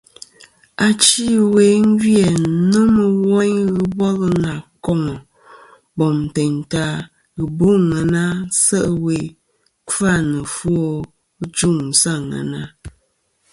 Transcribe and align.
Achi 0.87 1.25
ɨwe 1.45 1.65
gvi-æ 1.99 2.27
nomɨ 2.71 3.05
woyn 3.29 3.57
ghɨ 3.75 3.85
bol 3.99 4.21
nà 4.43 4.53
koŋa 4.85 5.15
bom 5.97 6.17
teyn 6.35 6.55
ta 6.71 6.85
ghɨ 7.37 7.45
bo 7.57 7.67
àŋena 7.79 8.23
se' 8.63 8.87
ɨwe 8.95 9.17
kfa 9.87 10.11
nɨ 10.31 10.37
ɨfwo 10.47 10.75
ɨ 11.41 11.45
juŋ 11.57 11.75
sɨ 11.99 12.09
àŋena. 12.17 12.61